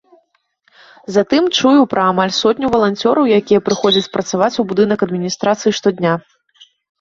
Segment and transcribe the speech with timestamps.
[1.17, 6.11] Затым чую пра амаль сотню валанцёраў, якія прыходзяць працаваць у будынак адміністрацыі штодня.